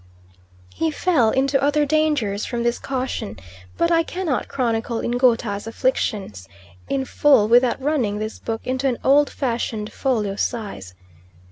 He 0.73 0.89
fell 0.89 1.29
into 1.29 1.61
other 1.63 1.85
dangers 1.85 2.43
from 2.43 2.63
this 2.63 2.79
caution, 2.79 3.37
but 3.77 3.91
I 3.91 4.01
cannot 4.01 4.47
chronicle 4.47 4.99
Ngouta's 5.03 5.67
afflictions 5.67 6.49
in 6.89 7.05
full 7.05 7.47
without 7.47 7.79
running 7.79 8.17
this 8.17 8.39
book 8.39 8.61
into 8.65 8.87
an 8.87 8.97
old 9.03 9.29
fashioned 9.29 9.93
folio 9.93 10.35
size. 10.35 10.95